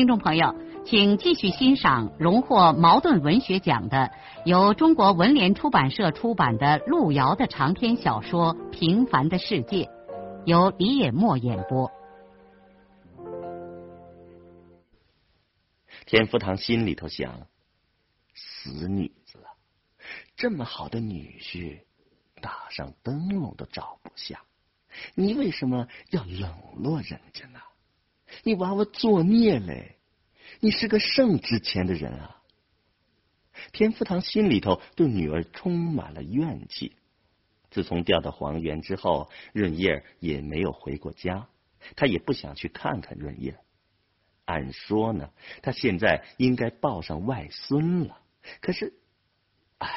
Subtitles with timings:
[0.00, 0.54] 听众朋友，
[0.86, 4.10] 请继续欣赏荣获茅盾文学奖的、
[4.46, 9.84] 由中国文联出版社出版的路遥的长篇小说《平凡的世界》，
[10.46, 11.92] 由李野墨演播。
[16.06, 17.46] 田福堂心里头想：
[18.34, 19.52] 死女子啊，
[20.34, 21.80] 这么好的女婿，
[22.40, 24.40] 打上灯笼都照不下，
[25.14, 27.60] 你为什么要冷落人家呢？
[28.44, 29.96] 你娃娃作孽嘞！
[30.60, 32.42] 你是个圣之前的人啊！
[33.72, 36.96] 田福堂心里头对女儿充满了怨气。
[37.70, 41.48] 自从调到黄原之后，润叶也没有回过家，
[41.94, 43.58] 他也不想去看看润叶。
[44.44, 45.30] 按说呢，
[45.62, 48.20] 他现在应该抱上外孙了。
[48.60, 48.94] 可是，
[49.78, 49.88] 唉，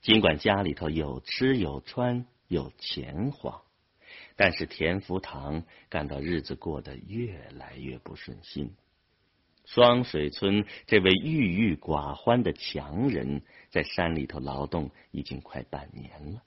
[0.00, 3.62] 尽管家里头有吃有穿有钱花。
[4.36, 8.74] 但是田福堂感到日子过得越来越不顺心。
[9.64, 16.42] 双水村这位郁郁寡欢的强人，在山里头劳动已经快半年了。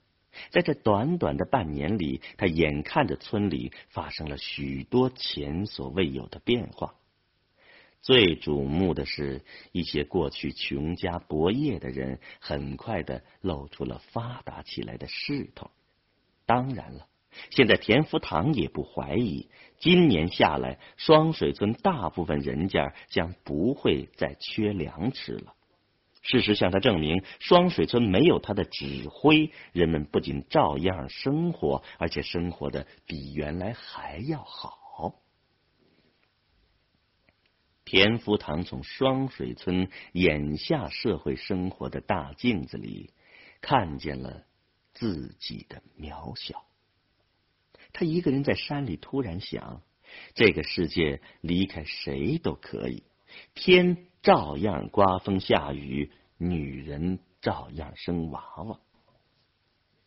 [0.50, 6.94] 在这短短的半年里，他眼看着村里发生了许多前所未有的变化。
[8.00, 15.70] 最瞩目的是一些过去穷家薄业的人，很快的露出了发达起来的势头。
[16.46, 17.08] 当然了。
[17.50, 25.54] 现在田福堂也不怀疑，今年下来，双水村大部分人家将不会再缺粮吃了。
[26.22, 34.78] 事实向他证明，双水村没有他的指挥，人们不仅照样生活，而且生活的比原来还要好。
[37.86, 43.10] 田福堂从双水村眼下社会生活的大镜子里，
[43.60, 44.44] 看见了
[44.92, 46.69] 自己的渺小。
[47.92, 49.82] 他一个人在山里，突然想：
[50.34, 53.02] 这个世界离开谁都可以，
[53.54, 58.80] 天照样刮风下雨，女人照样生娃娃。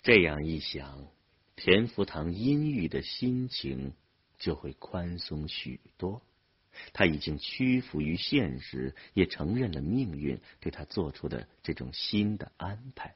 [0.01, 1.07] 这样一想，
[1.55, 3.93] 田福堂阴郁的心情
[4.37, 6.21] 就会宽松许多。
[6.93, 13.15] 他已经屈服于现实，也承认了命运对他做出的这种新的安排。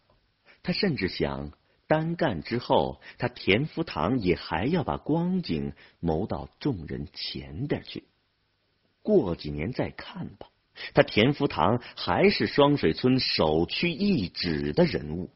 [0.61, 1.51] 他甚至想。
[1.87, 8.03] 单干之后，他田福堂也还要把光景谋到众人前边去。
[9.01, 10.49] 过几年再看吧，
[10.93, 15.29] 他田福堂还是双水村首屈一指的人物。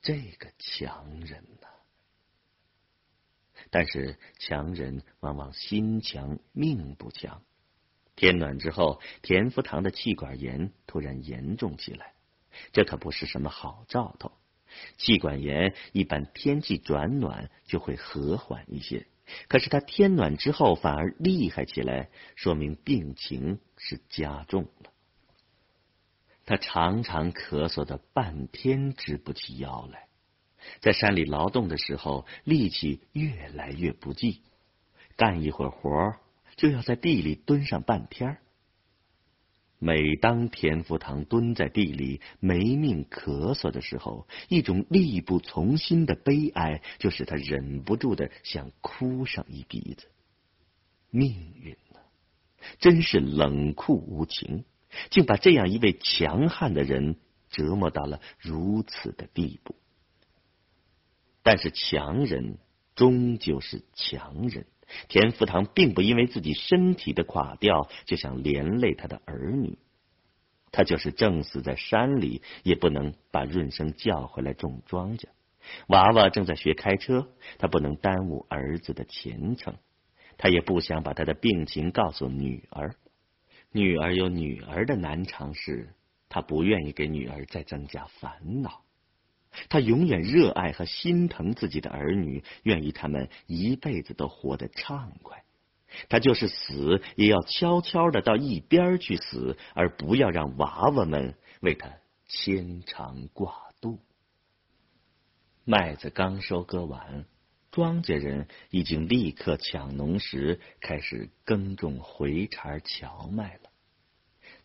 [0.00, 1.68] 这个强人呐，
[3.70, 7.42] 但是强人往往心强命不强。
[8.16, 12.14] 天暖之后，田福堂的气管炎突然严重起来，
[12.72, 14.32] 这可不是什么好兆头。
[14.96, 19.06] 气管炎一般天气转暖就会和缓一些，
[19.48, 24.92] 可是他天暖之后反而厉害起来，说明病情是加重了。
[26.46, 30.08] 他常常咳嗽的半天直不起腰来，
[30.80, 34.42] 在山里劳动的时候力气越来越不济，
[35.16, 36.16] 干一会儿活
[36.56, 38.38] 就要在地里蹲上半天。
[39.80, 50.08] 每当田福堂蹲在地里没命咳嗽的时候，一种力不从心的悲哀就使他忍不住的想哭上一鼻子。
[51.10, 52.00] 命运呢，
[52.80, 54.64] 真是冷酷无情，
[55.10, 57.16] 竟把这样一位强悍的人
[57.48, 59.76] 折磨到了如此的地步。
[61.44, 62.58] 但是强人
[62.94, 64.66] 终究是强人。
[65.08, 69.78] 田福堂并不因为自己身体的垮掉就想连累他的儿女，
[70.72, 75.24] 他就是正死在山里，也不能把润生叫回来种庄稼。
[75.88, 79.74] 娃娃正在学开车，他不能耽误儿子的前程。
[80.38, 82.94] 他也不想把他的病情告诉女儿，
[83.72, 85.94] 女儿有女儿的难尝事，
[86.28, 88.84] 他不愿意给女儿再增加烦恼。
[89.68, 95.44] 他永远热爱和心疼自己的儿女，愿意他们一辈子都活得畅快。
[96.08, 101.90] 他就是死，也要悄悄的到一边去死，而不要让娃娃们为他
[102.26, 103.98] 牵肠挂肚。
[105.64, 107.24] 麦子刚收割完，
[107.70, 113.70] 庄稼人已经立刻抢农时，开始耕种回茬荞麦了。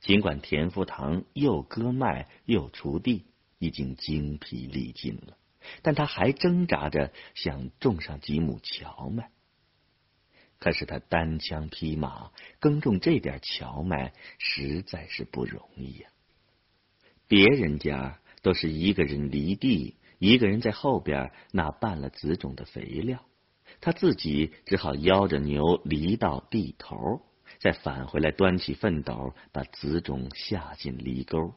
[0.01, 3.25] 尽管田福堂又割麦又锄地，
[3.63, 5.37] 已经精疲力尽了，
[5.81, 9.31] 但他还挣扎着想种上几亩荞麦。
[10.59, 16.09] 可是他单枪匹马耕种这点荞麦，实在是不容易呀。
[17.27, 19.95] 别人家都是一个人犁地。
[20.19, 23.25] 一个人在后边那拌了子种的肥料，
[23.81, 26.95] 他自己只好邀着牛犁到地头，
[27.59, 31.53] 再返回来端起粪斗，把子种下进犁沟。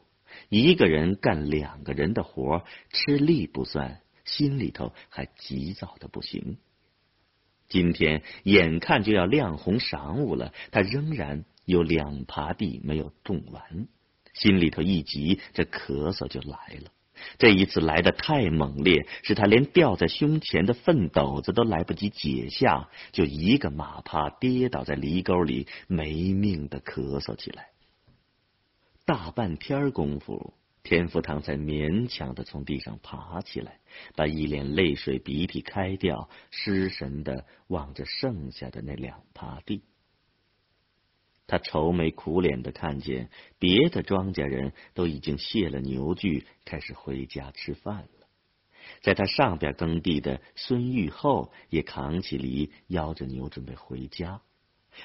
[0.49, 6.57] 一个人干两个人的活，吃力不算，心里头还急躁的不行。
[7.69, 13.87] 今天眼看就要亮红晌午了，他仍然有两耙地没有种完，
[14.33, 16.91] 心里头一急，这咳嗽就来了。
[17.39, 27.69] 这一次来的太猛烈，使他连吊在胸前的粪斗子都来不及解下，就一个马趴跌倒在犁沟里，没命的咳嗽起来。
[29.07, 33.79] 大半天功夫，田福堂才勉强的从地上爬起来，
[34.17, 39.81] 把一脸泪水鼻涕开掉，失神的望着剩下的那两耙地。
[41.47, 48.27] 他愁眉苦脸的看见别的庄稼人都已经卸了牛具，开始回家吃饭了。
[48.99, 54.41] 在他上边耕地的孙玉厚也扛起犁，邀着牛准备回家。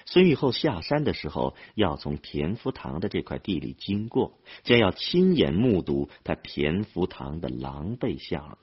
[0.06, 8.58] 孙玉厚下山的时候，要从田福堂的这块地里经过，将要亲眼目睹他田福堂的狼狈相了。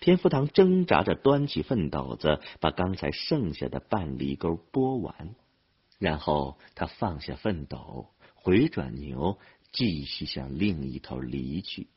[0.00, 5.34] 田福堂挣扎着端起粪斗子，把刚才剩下的半犁沟拨完。
[5.98, 9.38] 然后他放下粪斗，回转牛，
[9.72, 11.88] 继续向另一头离去。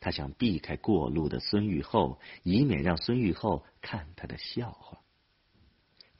[0.00, 5.01] 他想避开过路的孙玉厚，以免让孙玉厚看他的笑话。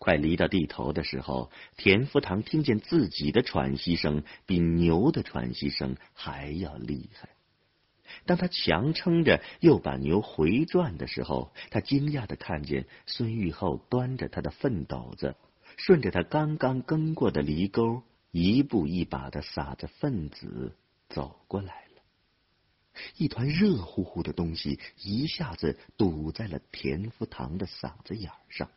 [0.03, 7.29] 快离到地头的时候，田福堂听见自己的喘息声比牛的喘息声还要厉害。
[8.27, 15.37] 当他强撑着又把牛回转的时候，他惊讶的看见孙玉厚端着他的粪斗子。
[15.77, 18.03] 顺着他刚刚耕过的犁沟，
[18.33, 20.77] 一步一把的撒着粪子
[21.11, 22.03] 走过来了。
[23.17, 28.69] 一团热乎乎的东西一下子堵在了田福堂的嗓子眼上。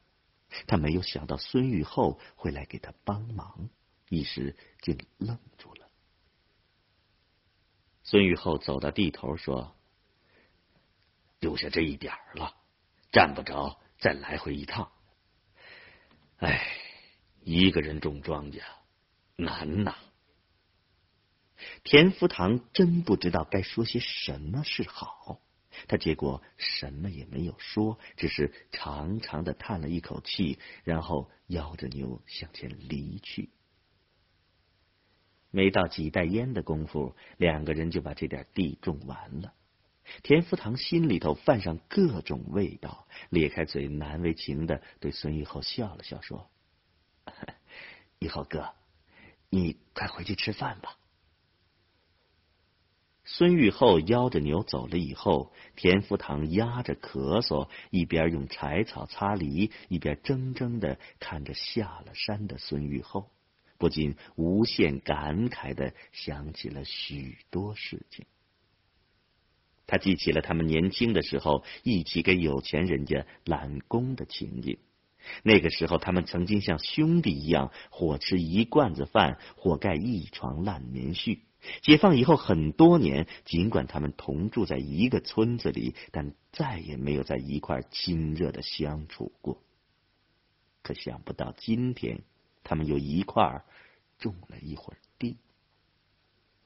[0.68, 3.70] 他没有想到孙玉厚会来给他帮忙，
[4.10, 5.90] 一时竟愣住了。
[8.04, 9.76] 孙玉厚走到地头说
[11.40, 12.56] ：“丢下这一点了，
[13.12, 14.92] 站不着，再来回一趟。
[16.38, 16.82] 哎。”
[17.48, 18.64] 一个人种庄稼
[19.36, 19.94] 难呐！
[21.84, 25.40] 田福堂真不知道该说些什么是好，
[25.88, 33.50] 他结果什么也没有说，只是长长的叹了一口气，然后摇着牛向前离去。
[35.52, 39.54] 没到几袋烟的功夫，两个人就把这点地种完了。
[40.22, 46.50] 田福堂心里头泛上各种味道，咧开嘴难为情的对孙玉厚笑了笑，说。
[48.20, 48.74] 玉厚哥，
[49.50, 50.98] 你快回去吃饭吧。
[53.28, 63.32] 孙玉厚邀着牛走了以后，田福堂压着咳嗽，一边用柴草擦犁，一边怔怔的看着下了山的孙玉厚，
[63.80, 68.28] 不禁无限感慨的想起了许多事情。
[69.88, 74.78] 他记起了他们年轻的时候一起给有钱人家揽工的情景。
[75.42, 81.40] 那个时候，他们曾经像兄弟一样，伙吃一罐子饭，或盖一床烂棉絮。
[81.82, 89.62] 解放以后很多年，尽管他们同住在一个村子里，但再也没有在一块亲热的相处过。
[90.82, 92.22] 可想不到今天，
[92.64, 93.64] 他们又一块
[94.18, 95.38] 种了一会儿地。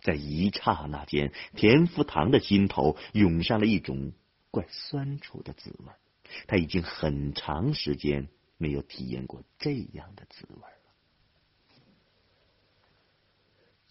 [0.01, 4.13] 在一刹那间，田福堂的心头涌上了一种
[4.51, 5.91] 怪酸楚的滋味。
[6.47, 8.27] 他已经很长时间。
[8.61, 10.91] 没有体验过这样的滋味了。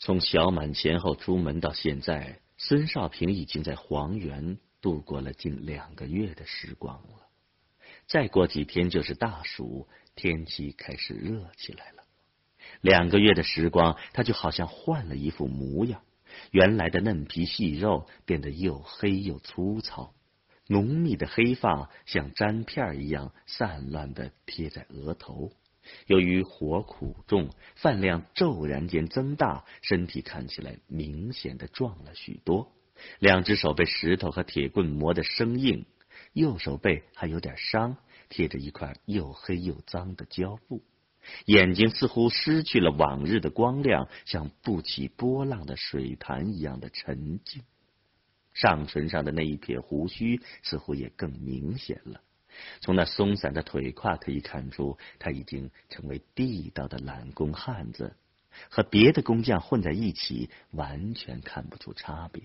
[0.00, 7.26] 从小满前后出门到现在，孙少平已经在黄原度过了近两个月的时光了。
[8.06, 12.04] 再过几天就是大暑，天气开始热起来了。
[12.80, 16.02] 两个月的时光，他就好像换了一副模样，
[16.52, 20.14] 原来的嫩皮细肉变得又黑又粗糙。
[20.68, 25.50] 浓密的黑发像粘片一样散乱的贴在额头，
[26.06, 32.72] 由于火苦重，饭量骤然间增大，身体看起来明显的壮了许多。
[33.18, 35.86] 两只手被石头和铁棍磨得生硬，
[36.32, 37.96] 右手背还有点伤，
[38.28, 40.82] 贴着一块又黑又脏的胶布，
[41.46, 47.62] 眼睛似乎失去了往日的光亮，像不起波浪的水潭一样的沉静。
[48.52, 52.20] 上唇上的那一撇胡须似乎也更明显了。
[52.80, 58.16] 从那松散的腿胯可以看出，他已经成为地道的懒工汉子，
[58.70, 62.42] 和别的工匠混在一起，完全看不出差别。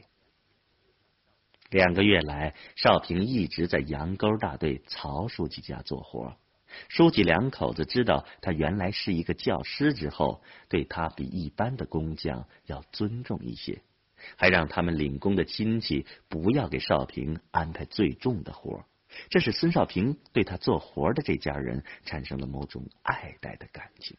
[1.70, 6.36] 两个月来，少平一直在杨沟大队曹书记家做活。
[6.88, 13.82] 书记两口子知道他原来是一个教师之后，对他比一般的工匠要尊重一些，
[14.38, 18.86] 还让他们领工的亲戚不要给少平安排最重的活。
[19.30, 24.18] 这使孙少平对他做活的这家人产生了某种爱戴的感情。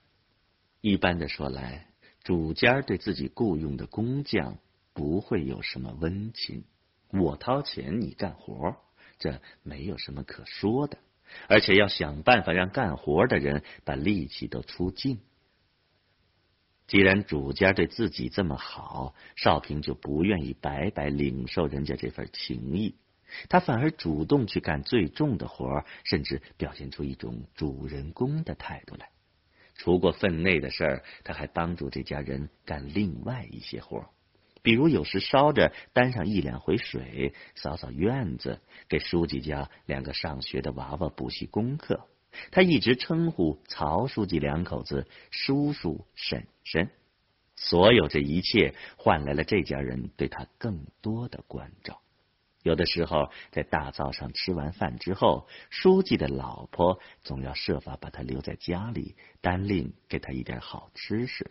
[0.80, 1.88] 一般的说来，
[2.22, 4.58] 主家对自己雇佣的工匠
[4.92, 6.64] 不会有什么温情。
[7.10, 8.76] 我掏钱，你干活，
[9.18, 10.98] 这没有什么可说的。
[11.48, 15.20] 而且要想办法让干活的人把力气都出尽。
[16.86, 22.94] 既然主家对自己这么好，少平就不愿意白白领受人家这份情谊，
[23.48, 29.08] 他反而主动去干最重的活，甚至表现出一种主人公的态度来。
[29.76, 34.08] 除过分内的事儿，他还帮助这家人干另外一些活。
[34.62, 42.06] 比如有时烧着担上一两回水，扫扫院子，给书记家两个上学的娃娃补习功课。
[42.50, 46.88] 他一直称呼曹书记两口子叔叔婶婶。
[47.56, 52.00] 所有这一切换来了这家人对他更多的关照。
[52.64, 61.50] 有的时候在大早上吃完饭之后，书记的老婆总要设法把他留在家里，单另给他一点好吃食。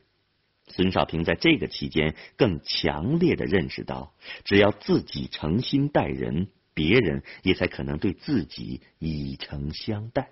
[0.66, 10.32] 孙少平在这个期间更强烈的认识到，只要自己诚心待人，别人也才可能对自己以诚相待。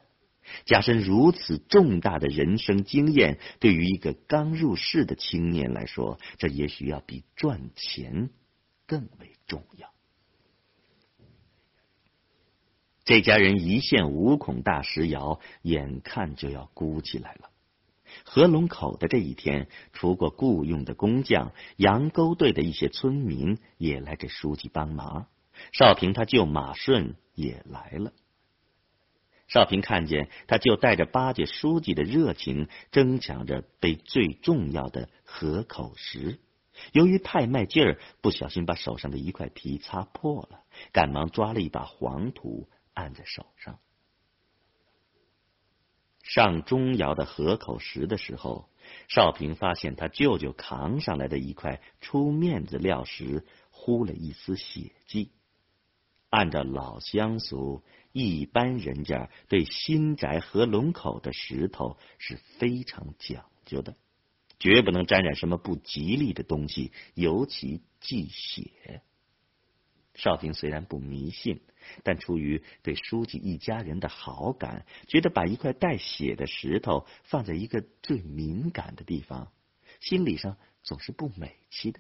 [0.66, 8.32] 加深如此重大的人生经验，对于一个刚入世的青年来说，这也许要比赚钱
[8.88, 9.91] 更为重要。
[13.12, 17.50] 这家人一线五孔大石窑，眼看就要箍起来了。
[18.24, 25.28] 合龙口的这一天，除过雇佣的工匠，杨沟队的一些村民也来给书记帮忙。
[25.74, 28.14] 少平他舅马顺也来了。
[29.50, 36.40] 少平看见他就带着巴结书记的热情，争抢着背最重要的河口石。
[36.94, 40.62] 由于太卖劲儿，不小心把手上的一块皮擦破了，
[40.94, 43.80] 赶忙抓了一把黄土按在手上。
[46.24, 48.70] 上钟窑的河口石的时候，
[49.10, 55.32] 少平发现他舅舅扛上来的一块出面子料石糊了一丝血迹。
[56.30, 57.84] 按照老乡俗，
[58.14, 63.98] 一般人家对新宅合龙口的石头是非常讲究的，
[64.58, 69.02] 绝不能沾染什么不吉利的东西，尤其忌血。
[70.14, 71.62] 少平虽然不迷信。
[72.04, 79.52] 但出于对书记一家人的好感，觉得把一块带血的石头放在一个最敏感的地方，
[80.00, 82.00] 心理上总是不美气的。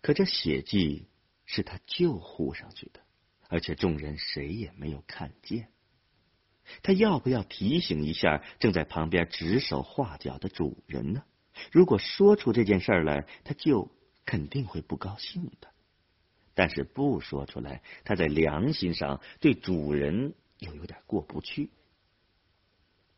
[0.00, 1.06] 可这血迹
[1.44, 3.00] 是他舅糊上去的，
[3.48, 5.68] 而且众人谁也没有看见。
[6.82, 11.24] 他要不要提醒一下正在旁边指手画脚的主人呢？
[11.70, 13.90] 如果说出这件事来，他舅
[14.24, 15.71] 肯定会不高兴的。
[16.54, 21.70] 但是不说出来，他在良心上对主人又有点过不去。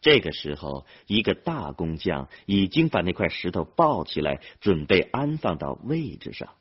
[0.00, 6.54] 这个时候，一个大工匠已经把那块石头抱起来，准备安放到位置上。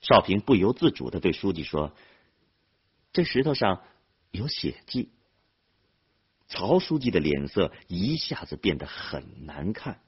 [0.00, 1.94] 少平不由自主的对书记说
[3.12, 3.82] ：“这石头上
[4.30, 5.10] 有血迹。”
[6.48, 10.00] 曹书记的脸色一下子变得很难看，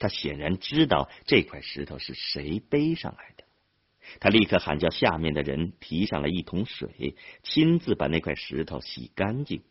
[0.00, 3.44] 他显然知道这块石头是谁背上来的。
[4.20, 9.62] 他立刻喊叫下面的人提上来一桶水，亲自把那块石头洗干净。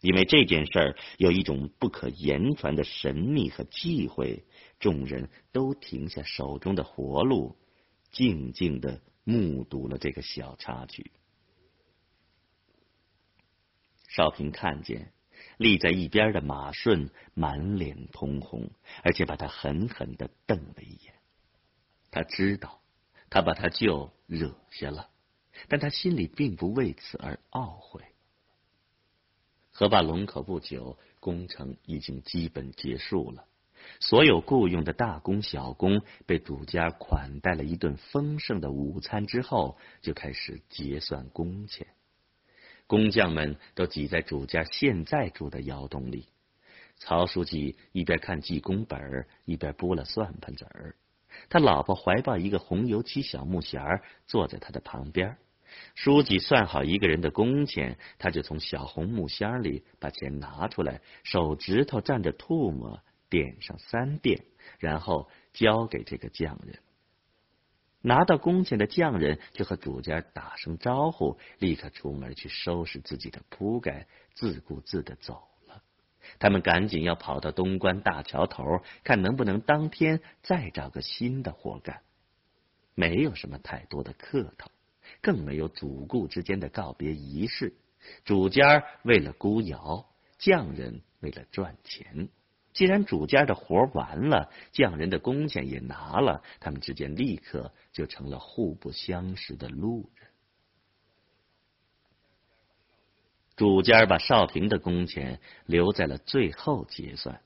[0.00, 4.44] 因为这件事儿有一种不可言传的神秘和忌讳，
[4.80, 7.56] 众人都停下手中的活路，
[8.10, 11.12] 静静的目睹了这个小插曲。
[14.08, 15.12] 少平看见
[15.56, 18.72] 立在一边的马顺满脸通红，
[19.04, 21.14] 而且把他狠狠的瞪了一眼。
[22.10, 22.81] 他知道。
[23.32, 25.08] 他把他舅惹下了，
[25.66, 28.02] 但他心里并不为此而懊悔。
[29.70, 33.46] 河坝龙口不久，工程已经基本结束了，
[34.00, 41.86] 所有雇佣的大工小工被主家款待了一顿丰盛的午餐之后，就开始结算工钱。
[42.86, 46.28] 工匠们都挤在主家现在住的窑洞里。
[46.96, 50.94] 曹书记一边看记工本，一边剥了算盘子儿。
[51.52, 55.36] 他老婆怀抱一个红油漆小木匣，坐在他的旁边。
[55.94, 64.46] 书记算好一个人的工钱，他就从小红木箱里把钱拿出来，手指头蘸着唾沫点上三遍，
[64.78, 66.78] 然后交给这个匠人。
[68.00, 75.42] 拿到工钱的匠人就和主家打声招呼，立刻出门去收拾自己的铺盖，自顾自的走。
[76.38, 78.64] 他们赶紧要跑到东关大桥头，
[79.04, 82.00] 看能不能当天再找个新的活干。
[82.94, 84.70] 没有什么太多的客套。
[85.20, 87.74] 更没有主顾之间的告别仪式，
[88.24, 90.06] 主家为了孤窑，
[90.38, 92.28] 匠人为了赚钱。
[92.72, 100.21] 既然主家的活完了，匠人的工钱也拿了，他们之间立刻就成了互不相识的路人。
[103.62, 107.40] 主家把少平的工钱留在了最后结算，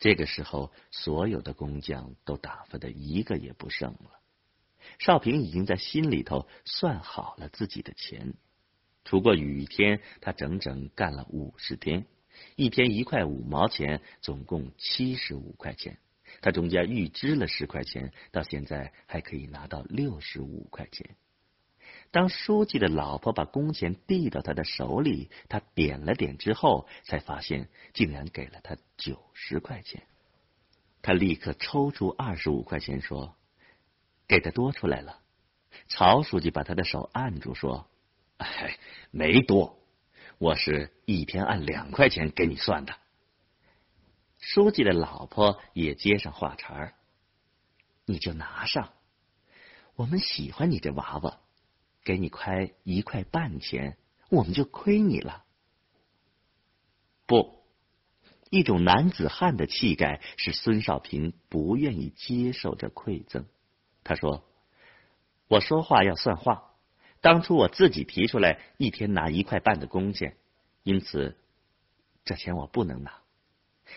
[0.00, 4.18] 这个时候，所有的工匠都打发的一个也不剩了。
[4.98, 8.34] 少平已经在心里头算好了自己的钱，
[9.04, 12.04] 除过雨天，他整整干了五十天，
[12.56, 15.98] 一天一块五毛钱，总共七十五块钱。
[16.42, 21.14] 他中间预支了十块钱，到现在还可以拿到六十五块钱。
[22.14, 30.04] 当书记的老婆把工钱递到他的手里，他点了点之后，才发现竟然给了他九十块钱。
[31.02, 33.36] 他立刻抽出二十五块钱说。
[34.26, 35.20] 给的多出来了，
[35.86, 37.90] 曹书记把他的手按住，说
[38.38, 38.78] ：“哎，
[39.10, 39.78] 没多，
[40.38, 42.94] 我是一天按两块钱给你算的。”
[44.40, 46.94] 书记的老婆也接上话茬儿
[48.06, 48.94] ：“你就拿上，
[49.94, 51.40] 我们喜欢你这娃娃，
[52.04, 53.96] 给你开一块半钱，
[54.30, 55.44] 我们就亏你了。”
[57.26, 57.64] 不，
[58.50, 63.46] 一种男子汉的气概使孙少平不愿意接受这馈赠。
[64.04, 64.44] 他说
[65.48, 66.70] ：“我说话要算话。
[67.22, 70.36] 当初我自己提出来一天拿一块半的工钱，
[70.82, 71.38] 因此
[72.26, 73.22] 这钱我不能拿。”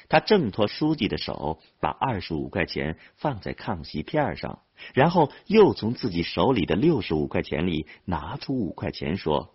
[0.09, 9.53] 他挣脱书记的手，把二十五块钱放在炕席片上，然后又从自己手里的六十五块钱里拿出五块钱，说：“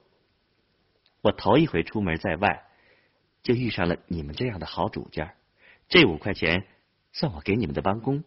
[1.22, 2.64] 我头一回出门在外，
[3.42, 5.35] 就遇上了你们这样的好主家，
[5.88, 6.66] 这五块钱
[7.12, 8.24] 算我给你们的帮工。”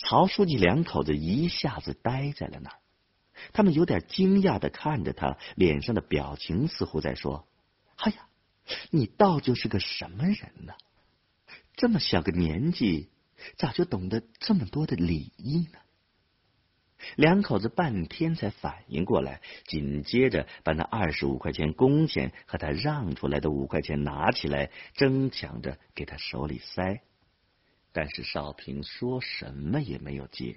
[0.00, 2.78] 曹书记两口子一下子呆在了那儿，
[3.52, 7.46] 他们有点惊讶的看着他，脸上的表情似乎在说
[7.94, 8.28] ：“哎呀，
[8.90, 10.74] 你倒就是个什么人呢？
[11.76, 13.08] 这么小个年纪，
[13.56, 15.78] 咋就懂得这么多的礼仪呢？”
[17.16, 27.00] 两口子半天才反应过来，紧接着把那二十五块钱工钱和他让出来的五块钱拿起来，争抢着给他手里塞。
[27.92, 30.56] 但是少平说什么也没有接。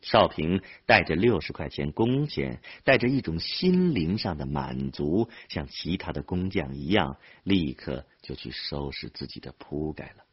[0.00, 10.23] 少平带着六十块钱工钱，带着一种心灵上的满足，像其他的工匠一样，立刻就去收拾自己的铺盖了。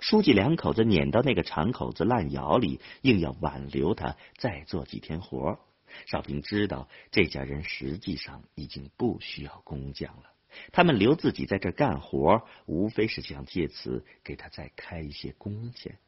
[0.00, 5.58] 书记两口子撵到那个长口子烂窑里，硬要挽留他再做几天活。
[6.06, 10.24] 少平知道这家人实际上已经不需要工匠了。
[10.72, 15.98] 他们留自己在这干活，无非是想借此给他再开一些工钱。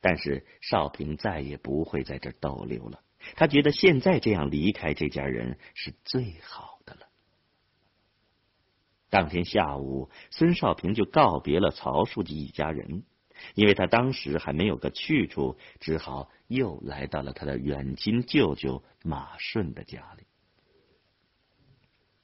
[0.00, 3.00] 但是少平再也不会在这逗留了，
[3.36, 7.00] 他觉得现在这样离开这家人是最好的了。
[9.10, 13.04] 当天下午，孙少平就告别了曹书记一家人，
[13.54, 20.24] 因为他当时还没有个去处，只好又来到了他的远亲舅舅马顺的家里。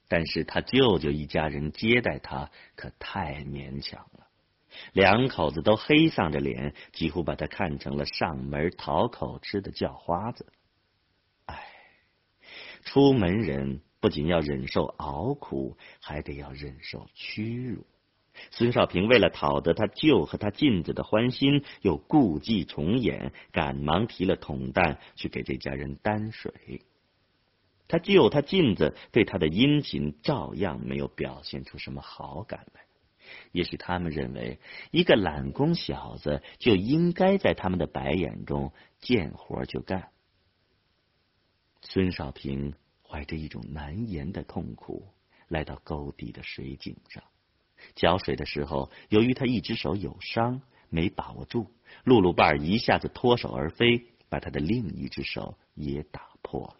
[0.07, 4.27] 但是他舅舅一家人接待他可太勉强了，
[4.91, 10.47] 两口子都黑丧着脸，几乎把他看成了上门讨口吃的叫花子。
[11.45, 11.63] 唉，
[12.85, 17.85] 出门人不仅要忍受熬苦，还得要忍受屈辱。
[18.51, 26.81] 孙少平为了讨得他舅和他妗子的欢心，又故伎重演，赶忙提了桶担去给这家人担水。
[27.87, 32.81] 他舅他妗子对他的殷勤照样没有表现出什么好感来，
[33.51, 34.59] 也许他们认为
[34.91, 40.09] 一个懒工小子就应该在他们的白眼中见活就干。
[41.81, 45.07] 孙少平怀着一种难言的痛苦
[45.47, 47.23] 来到沟底的水井上
[47.95, 51.71] 搅水的时候，由于他一只手有伤没把握住，
[52.03, 56.77] 露露瓣一下子脱手而飞，把他的另一只手也打破了。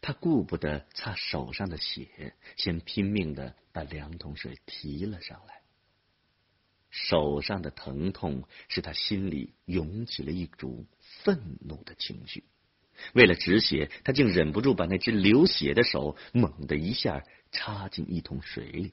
[0.00, 5.62] 他顾不得擦手上的血，先拼命的把两桶水提了上来。
[6.90, 12.44] 手上的疼痛使他心里涌起了一股愤怒的情绪。
[13.14, 18.92] 为了止血，他竟忍不住把那只流血的手猛地一下插进一桶水里。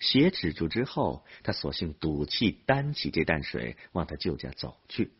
[0.00, 5.12] 血止住之后，他索性赌气担起这担水往他舅家走去。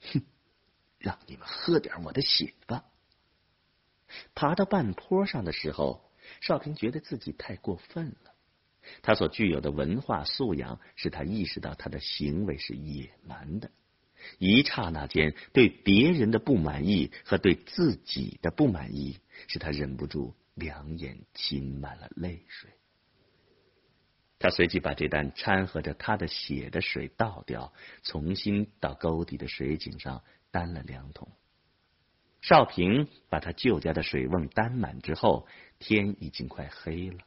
[0.00, 0.22] 哼，
[0.98, 2.84] 让你们喝点我的血吧。
[4.34, 8.34] 爬到半坡上的时候，少平觉得自己太过分了。
[9.02, 13.70] 他所具有的文化素养使他意识到他的行为是野蛮的。
[14.38, 22.70] 一刹那间，对别人的不满意和对自己的不满意，使他忍不住两眼噙满了泪水。
[24.44, 31.32] 他随即把这担掺和着他的血的水倒掉，重新到沟底的水井上担了两桶。
[32.42, 35.46] 少平把他舅家的水瓮担满之后，
[35.78, 37.20] 天已经快黑了，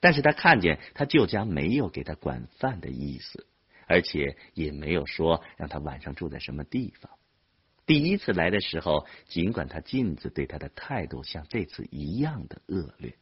[0.00, 3.46] 但是他看见他舅家没有给他管饭的意思。
[3.86, 7.12] 而且也没有说让他晚上住在什么地方。
[7.86, 13.16] 第一次来的时候，尽管他镜子对他的态度像这次一样的恶劣，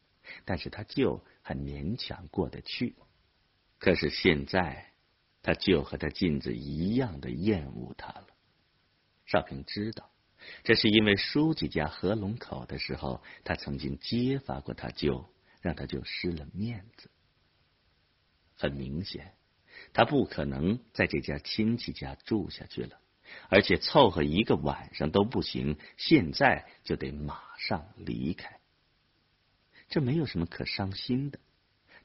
[0.46, 2.96] 但是他舅还勉强过得去。
[3.87, 4.90] 可是现在，
[5.42, 8.27] 他就和他镜子一样的厌恶他了。
[9.27, 10.11] 少平知道，
[10.64, 17.09] 这是因为书记家合龙口的时候，他曾经揭发过他舅，让他舅失了面子。
[18.57, 19.35] 很明显。
[19.92, 22.99] 他不可能在这家亲戚家住下去了，
[23.49, 28.59] 而且凑合一个晚上都不行，现在就得马上离开。
[29.88, 31.38] 这没有什么可伤心的。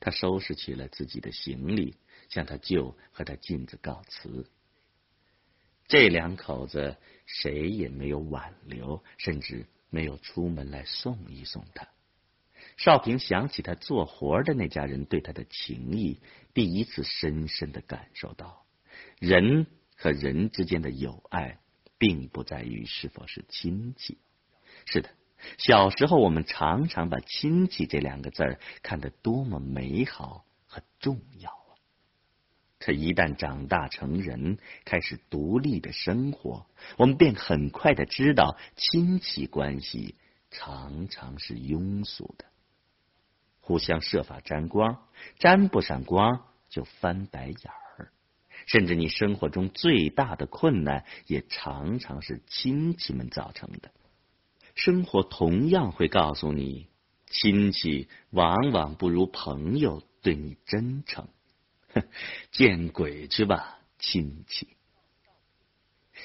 [0.01, 1.95] 他收拾起了自己的行李，
[2.27, 4.49] 向他舅和他妗子告辞。
[5.87, 11.87] 这两口子谁也没有挽留，甚至没有出门来送一送他。
[12.77, 16.19] 少平想起他做活的那家人对他的情谊，
[16.53, 18.65] 第一次深深的感受到，
[19.19, 21.59] 人和人之间的友爱，
[21.97, 24.17] 并不在于是否是亲戚。
[24.85, 25.09] 是的，
[25.57, 31.75] 小时候我们常常把亲戚这两个字儿看得多么美好和重要啊！
[32.79, 36.65] 可一旦长大成人，开始独立的生活，
[36.97, 40.15] 我们便很快的知道，亲戚关系
[40.49, 42.45] 常常是庸俗的。
[43.59, 48.11] 互相设法沾光，沾不上光就翻白眼儿。
[48.65, 53.91] 甚至你生活中最大的困难，也常常是亲戚们造成的。
[54.83, 56.87] 生活同样会告诉你，
[57.27, 61.27] 亲戚往往不如朋友对你真诚。
[61.93, 62.01] 哼，
[62.51, 64.67] 见鬼去吧，亲戚！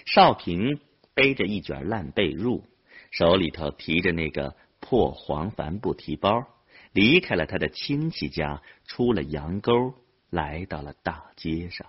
[0.07, 0.81] 少平
[1.13, 2.63] 背着一卷烂被褥，
[3.11, 6.49] 手里头提着那个破黄帆布提包。
[6.93, 9.93] 离开了他的亲戚家，出了羊沟，
[10.31, 11.89] 来到了大街上。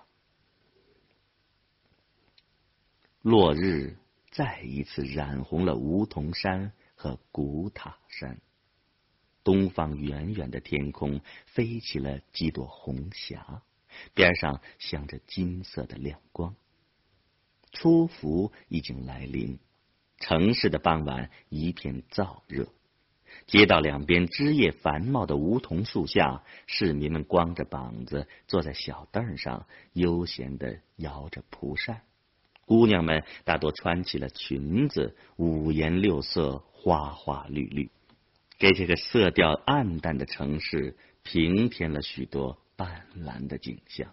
[3.22, 3.96] 落日
[4.38, 8.40] 再一次染红了梧桐山和古塔山，
[9.42, 13.62] 东方远远的天空飞起了几朵红霞，
[14.14, 16.54] 边上镶着金色的亮光。
[17.72, 19.58] 初伏已经来临，
[20.18, 22.68] 城市的傍晚一片燥热。
[23.48, 32.02] 街道两边枝叶繁茂的梧桐树下，市民们光着膀子坐在小凳上，悠闲的摇着蒲扇。
[32.68, 37.90] 姑娘们大多穿起了裙子，五颜六色，花花绿绿，
[38.58, 44.12] 给这个色调暗淡的城市平添了许多斑斓的景象。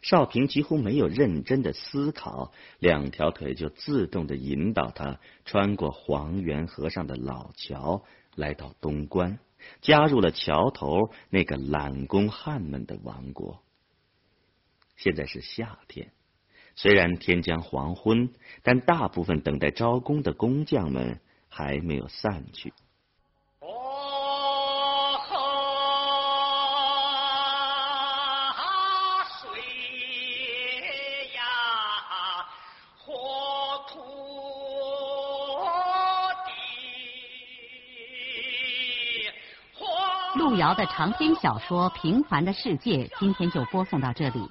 [0.00, 8.04] 少平几乎没有认真的思考，两条腿就自动的引导他穿过黄源河上的老桥，
[8.34, 9.38] 来到东关，
[9.80, 13.62] 加入了桥头那个揽工汉们的王国。
[14.96, 16.10] 现在是夏天，
[16.74, 18.30] 虽然天将黄昏，
[18.62, 22.72] 但大部分等待招工的工匠们还没有散去。
[40.34, 44.50] 路遥的长篇小说《平凡的世界》今天就播送到这里。